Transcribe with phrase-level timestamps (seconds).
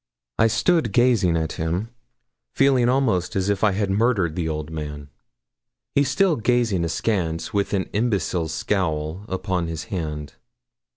[0.39, 1.91] I stood gazing at him,
[2.55, 5.11] feeling almost as if I had murdered the old man
[5.93, 10.37] he still gazing askance, with an imbecile scowl, upon his hand.